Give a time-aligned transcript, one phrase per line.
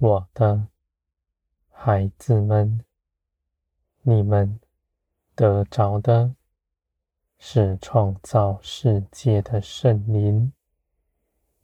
[0.00, 0.68] 我的
[1.72, 2.84] 孩子们，
[4.02, 4.60] 你们
[5.34, 6.36] 得着的
[7.36, 10.52] 是创造世界的圣灵，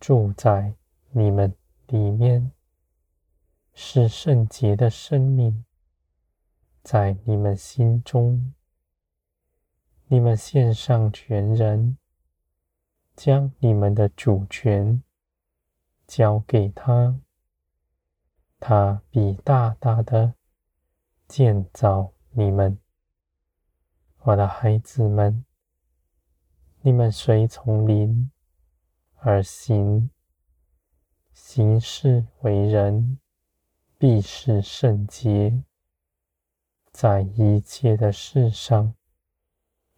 [0.00, 0.74] 住在
[1.12, 1.54] 你们
[1.86, 2.50] 里面，
[3.72, 5.64] 是圣洁的生命
[6.82, 8.52] 在你们心中。
[10.08, 11.96] 你们献上全人，
[13.14, 15.00] 将你们的主权
[16.08, 17.20] 交给他。
[18.68, 20.34] 他必大大的
[21.28, 22.76] 建造你们，
[24.22, 25.44] 我的孩子们。
[26.80, 28.32] 你们随从灵
[29.18, 30.10] 而行，
[31.32, 33.20] 行事为人，
[33.98, 35.62] 必是圣洁，
[36.90, 38.94] 在一切的事上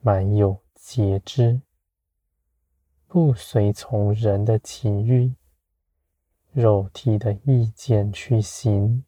[0.02, 1.62] 满有节制，
[3.06, 5.34] 不随从人的情欲。
[6.60, 9.04] 肉体的意见去行，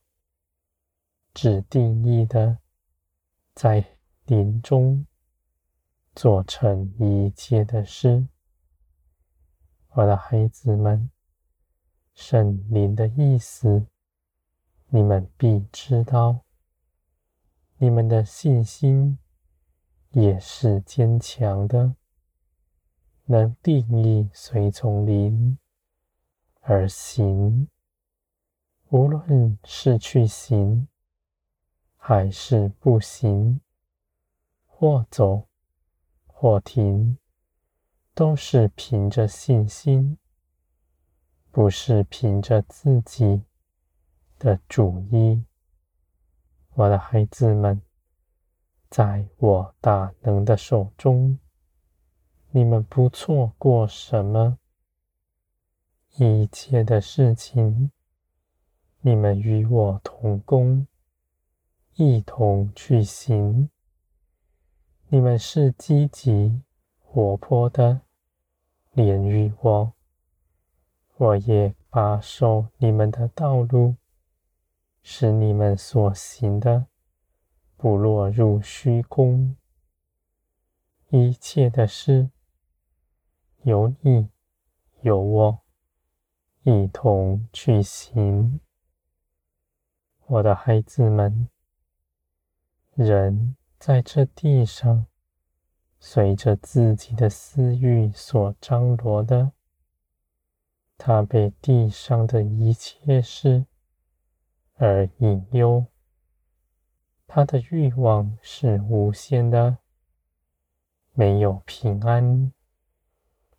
[1.34, 2.58] 只定义的
[3.56, 3.84] 在
[4.26, 5.04] 灵中
[6.14, 8.28] 做成一切的事。
[9.88, 11.10] 我的孩子们，
[12.14, 13.84] 圣灵的意思，
[14.90, 16.42] 你们必知道。
[17.78, 19.18] 你们的信心
[20.10, 21.96] 也是坚强的，
[23.24, 25.58] 能定义随从灵。
[26.62, 27.68] 而行，
[28.90, 30.86] 无论是去行，
[31.96, 33.60] 还是不行，
[34.66, 35.48] 或走，
[36.26, 37.18] 或停，
[38.14, 40.18] 都是凭着信心，
[41.50, 43.42] 不是凭着自己
[44.38, 45.44] 的主意。
[46.74, 47.82] 我的孩子们，
[48.90, 51.38] 在我大能的手中，
[52.50, 54.59] 你们不错过什么。
[56.16, 57.90] 一切的事情，
[59.00, 60.86] 你们与我同工，
[61.94, 63.70] 一同去行。
[65.08, 66.62] 你们是积极
[66.98, 68.02] 活泼的，
[68.92, 69.92] 连于我，
[71.16, 73.96] 我也把守你们的道路，
[75.02, 76.86] 使你们所行的
[77.76, 79.56] 不落入虚空。
[81.08, 82.30] 一切的事，
[83.62, 84.28] 有你，
[85.00, 85.62] 有我。
[86.62, 88.60] 一同去行，
[90.26, 91.48] 我的孩子们。
[92.92, 95.06] 人在这地上，
[95.98, 99.52] 随着自己的私欲所张罗的，
[100.98, 103.64] 他被地上的一切事
[104.74, 105.86] 而引诱，
[107.26, 109.78] 他的欲望是无限的，
[111.14, 112.52] 没有平安。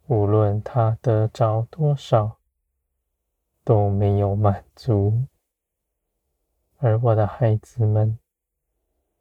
[0.05, 2.40] 无论他得着多少。
[3.63, 5.27] 都没有满足，
[6.77, 8.17] 而我的孩子们，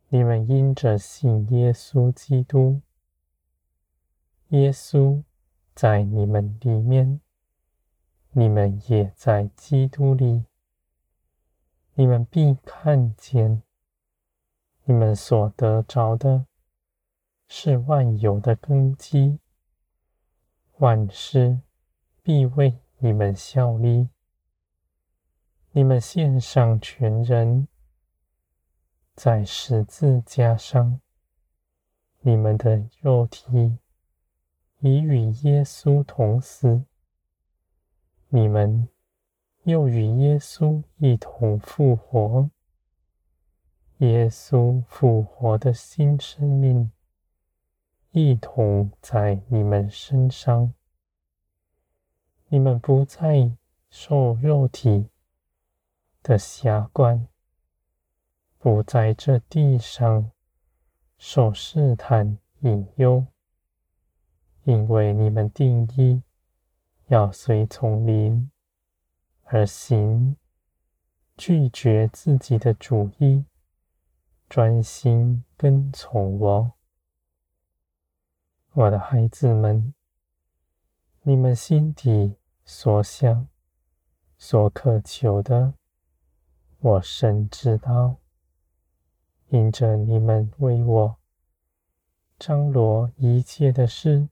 [0.08, 2.80] 你们因着信耶稣基督，
[4.48, 5.22] 耶稣
[5.74, 7.20] 在你们里面，
[8.30, 10.46] 你们也在基督里，
[11.94, 13.62] 你们必看见，
[14.84, 16.46] 你们所得着的
[17.46, 19.38] 是万有的根基，
[20.78, 21.60] 万事
[22.22, 24.08] 必为你们效力。
[25.72, 27.68] 你们献上全人，
[29.14, 31.00] 在十字架上，
[32.22, 33.78] 你们的肉体
[34.80, 36.82] 已与耶稣同死，
[38.30, 38.88] 你们
[39.62, 42.50] 又与耶稣一同复活。
[43.98, 46.90] 耶稣复活的新生命，
[48.10, 50.74] 一同在你们身上，
[52.48, 53.52] 你们不再
[53.88, 55.06] 受肉体
[56.22, 57.26] 的辖管，
[58.58, 60.30] 不在这地上
[61.16, 63.26] 受试探引诱，
[64.64, 66.22] 因为你们定意
[67.06, 68.50] 要随从灵
[69.44, 70.36] 而行，
[71.36, 73.46] 拒绝自己的主意，
[74.48, 76.72] 专心跟从我。
[78.72, 79.94] 我的孩子们，
[81.22, 83.48] 你们心底所想、
[84.36, 85.74] 所渴求的。
[86.82, 88.16] 我深知道，
[89.48, 91.16] 因着你们为我
[92.38, 94.30] 张罗一切的事，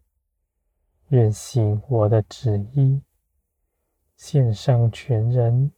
[1.08, 3.02] 愿行我的旨意，
[4.16, 5.72] 献上全人，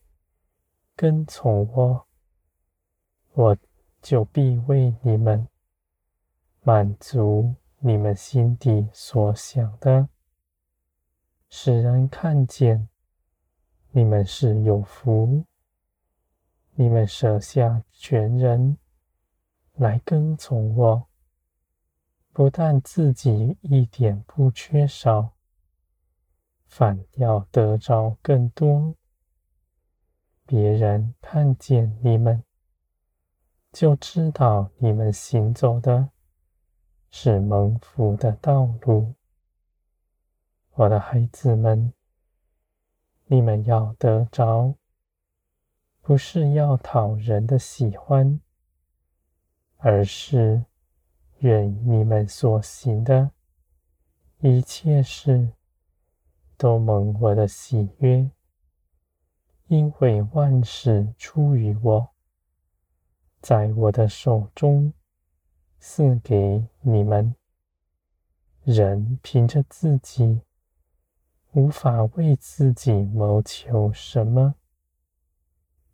[0.94, 2.06] 跟从我，
[3.32, 3.56] 我
[4.00, 5.48] 就必为你们
[6.62, 10.08] 满足你们心底所想的，
[11.48, 12.88] 使人看见
[13.90, 15.44] 你们是有福。
[16.80, 18.78] 你们舍下全人
[19.74, 21.08] 来跟从我，
[22.32, 25.34] 不但自己一点不缺少，
[26.64, 28.96] 反要得着更多。
[30.46, 32.42] 别人看见你们，
[33.72, 36.08] 就知道你们行走的
[37.10, 39.14] 是蒙福的道路。
[40.70, 41.92] 我的孩子们，
[43.26, 44.74] 你们要得着，
[46.02, 48.40] 不是要讨人的喜欢，
[49.76, 50.64] 而是
[51.38, 53.30] 愿你们所行的
[54.40, 55.52] 一切事
[56.56, 58.30] 都蒙我的喜悦。
[59.68, 62.10] 因为万事出于我，
[63.40, 64.92] 在我的手中
[65.78, 67.36] 赐给你们。
[68.64, 70.42] 人凭着自己
[71.52, 74.56] 无法为自己谋求什么，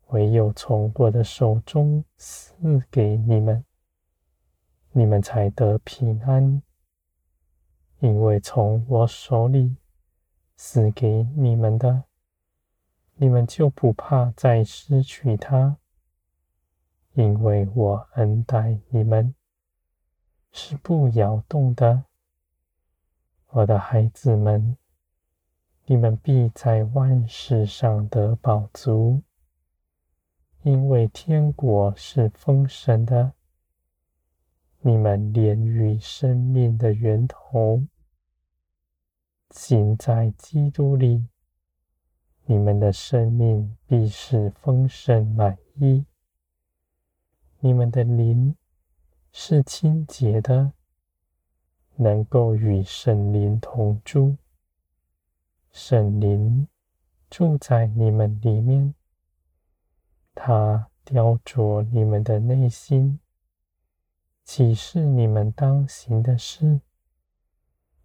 [0.06, 3.64] 唯有从我的手中赐给你们，
[4.93, 6.62] 你们才得平安。
[8.00, 9.76] 因为从我手里
[10.56, 12.05] 赐给你们的。
[13.19, 15.79] 你们就不怕再失去它，
[17.14, 19.35] 因为我恩待你们，
[20.52, 22.05] 是不摇动的。
[23.49, 24.76] 我的孩子们，
[25.87, 29.23] 你们必在万事上得饱足，
[30.67, 33.35] 因为天国是丰盛的。
[34.81, 37.85] 你们连与生命的源头，
[39.51, 41.29] 行在基督里。
[42.47, 46.05] 你们的生命必是丰盛满意，
[47.61, 48.57] 你们的灵
[49.31, 50.73] 是清洁的，
[51.95, 54.37] 能够与圣灵同住。
[55.71, 56.67] 圣灵
[57.31, 58.93] 住在你们里面，
[60.37, 63.19] 他雕琢你们的内心，
[64.44, 66.83] 启示你们当行的事。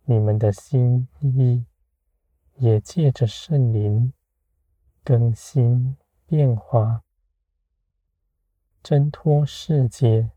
[0.05, 1.65] 你们的心意
[2.55, 4.13] 也借着圣灵。
[5.03, 5.97] 更新
[6.27, 7.03] 变化，
[8.83, 10.29] 挣脱世界，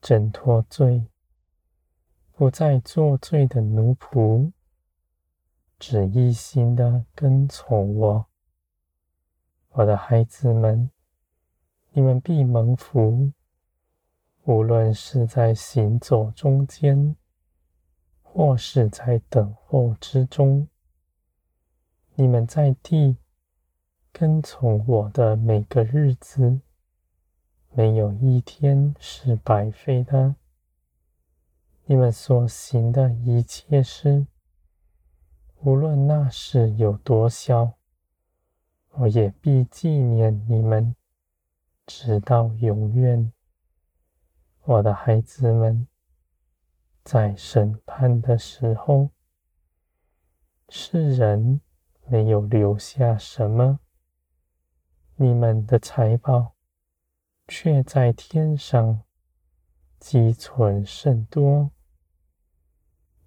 [0.00, 1.08] 挣脱罪，
[2.32, 4.52] 不再做罪的奴仆，
[5.78, 8.27] 只一心的跟从我。
[9.70, 10.90] 我的孩子们，
[11.92, 13.32] 你们必蒙福，
[14.44, 17.16] 无论是在行走中间，
[18.22, 20.68] 或是在等候之中，
[22.14, 23.16] 你们在地。
[24.10, 26.60] 跟从我的每个日子，
[27.70, 30.34] 没有一天是白费的。
[31.84, 34.26] 你们所行的一切事，
[35.60, 37.77] 无论那事有多小，
[39.00, 40.96] 我也必纪念你们，
[41.86, 43.32] 直到永远。
[44.64, 45.86] 我的孩子们，
[47.04, 49.10] 在审判的时候，
[50.68, 51.60] 世人
[52.08, 53.78] 没有留下什么。
[55.14, 56.54] 你们的财宝
[57.46, 59.04] 却在天上
[60.00, 61.70] 积存甚多，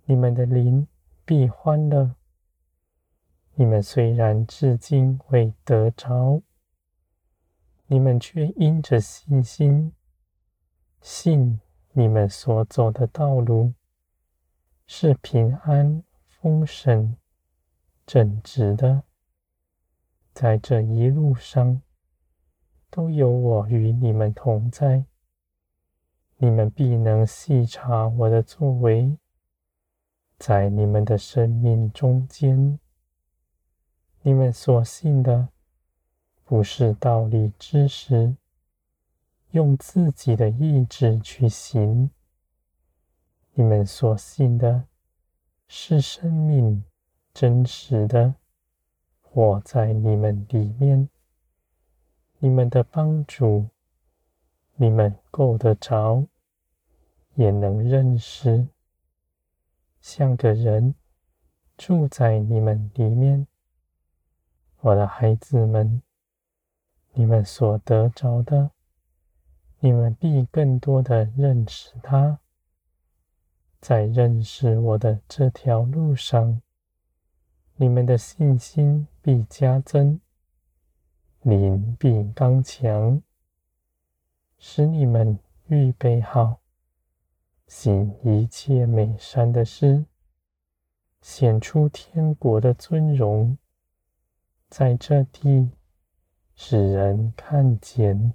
[0.04, 0.86] 你们的灵
[1.24, 2.16] 必欢乐。
[3.62, 6.42] 你们虽然至今未得着，
[7.86, 9.94] 你们却因着信心，
[11.00, 11.60] 信
[11.92, 13.76] 你们所走的道路
[14.88, 17.16] 是平安、丰盛、
[18.08, 19.04] 正直的。
[20.34, 21.84] 在这一路上，
[22.90, 25.06] 都有我与你们同在。
[26.38, 29.20] 你们必能细察我的作为，
[30.40, 32.80] 在你们的生命中间，
[34.24, 35.50] 你们所信的
[36.46, 38.36] 不是道理知识，
[39.50, 42.12] 用自己的意志去行。
[43.54, 44.86] 你们所信的
[45.68, 46.84] 是生命
[47.34, 48.36] 真实的。
[49.22, 51.10] 活在你们里面，
[52.38, 53.70] 你们的帮助，
[54.76, 56.28] 你们够得着，
[57.36, 58.68] 也能认识，
[60.02, 60.94] 像个人
[61.78, 63.48] 住在你们里面。
[64.84, 66.02] 我的孩子们，
[67.14, 68.72] 你们所得着的，
[69.80, 72.40] 你们必更多的认识他，
[73.80, 76.64] 在认识我的这条路上。
[77.76, 80.20] 你们的信心必加增，
[81.42, 83.22] 灵必刚强，
[84.58, 86.60] 使你们预备好，
[87.68, 90.06] 行一切美善的事，
[91.22, 93.56] 显出天国的尊荣，
[94.72, 95.70] 在这地
[96.56, 98.34] 使人看见。